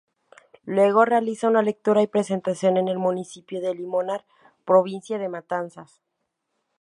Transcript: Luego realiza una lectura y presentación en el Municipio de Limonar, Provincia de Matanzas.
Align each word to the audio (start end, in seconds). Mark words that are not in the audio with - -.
Luego 0.65 1.05
realiza 1.05 1.47
una 1.47 1.61
lectura 1.61 2.01
y 2.01 2.07
presentación 2.07 2.77
en 2.77 2.87
el 2.87 2.97
Municipio 2.97 3.61
de 3.61 3.75
Limonar, 3.75 4.25
Provincia 4.65 5.19
de 5.19 5.29
Matanzas. 5.29 6.01